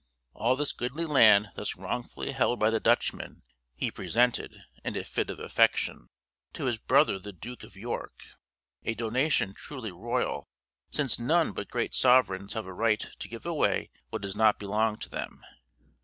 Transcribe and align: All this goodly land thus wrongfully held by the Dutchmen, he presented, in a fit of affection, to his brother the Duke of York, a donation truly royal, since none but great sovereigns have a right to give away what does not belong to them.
All 0.33 0.55
this 0.55 0.71
goodly 0.71 1.05
land 1.05 1.49
thus 1.53 1.75
wrongfully 1.75 2.31
held 2.31 2.59
by 2.59 2.71
the 2.71 2.79
Dutchmen, 2.79 3.43
he 3.75 3.91
presented, 3.91 4.59
in 4.83 4.97
a 4.97 5.03
fit 5.03 5.29
of 5.29 5.39
affection, 5.39 6.09
to 6.53 6.65
his 6.65 6.79
brother 6.79 7.19
the 7.19 7.31
Duke 7.31 7.61
of 7.61 7.75
York, 7.75 8.23
a 8.83 8.95
donation 8.95 9.53
truly 9.53 9.91
royal, 9.91 10.47
since 10.89 11.19
none 11.19 11.51
but 11.51 11.69
great 11.69 11.93
sovereigns 11.93 12.53
have 12.53 12.65
a 12.65 12.73
right 12.73 13.11
to 13.19 13.27
give 13.29 13.45
away 13.45 13.91
what 14.09 14.23
does 14.23 14.35
not 14.35 14.57
belong 14.57 14.97
to 14.97 15.09
them. 15.09 15.45